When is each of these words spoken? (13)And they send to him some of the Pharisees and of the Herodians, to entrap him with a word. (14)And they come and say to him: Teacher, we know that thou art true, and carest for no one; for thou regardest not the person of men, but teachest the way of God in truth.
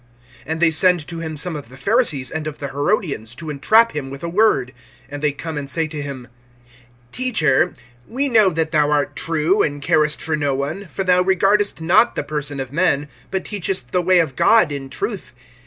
(13)And 0.47 0.59
they 0.59 0.71
send 0.71 1.07
to 1.07 1.19
him 1.19 1.37
some 1.37 1.55
of 1.55 1.69
the 1.69 1.77
Pharisees 1.77 2.31
and 2.31 2.47
of 2.47 2.57
the 2.57 2.69
Herodians, 2.69 3.35
to 3.35 3.51
entrap 3.51 3.91
him 3.91 4.09
with 4.09 4.23
a 4.23 4.29
word. 4.29 4.73
(14)And 5.11 5.21
they 5.21 5.31
come 5.31 5.59
and 5.59 5.69
say 5.69 5.85
to 5.85 6.01
him: 6.01 6.27
Teacher, 7.11 7.75
we 8.07 8.27
know 8.27 8.49
that 8.49 8.71
thou 8.71 8.89
art 8.89 9.15
true, 9.15 9.61
and 9.61 9.79
carest 9.79 10.19
for 10.19 10.35
no 10.35 10.55
one; 10.55 10.87
for 10.87 11.03
thou 11.03 11.21
regardest 11.21 11.81
not 11.81 12.15
the 12.15 12.23
person 12.23 12.59
of 12.59 12.73
men, 12.73 13.09
but 13.29 13.45
teachest 13.45 13.91
the 13.91 14.01
way 14.01 14.17
of 14.17 14.35
God 14.35 14.71
in 14.71 14.89
truth. 14.89 15.33